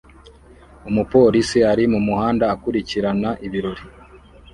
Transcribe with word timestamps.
Umupolisi 0.89 1.57
ari 1.71 1.83
mumuhanda 1.93 2.45
akurikirana 2.53 3.29
ibirori 3.45 3.83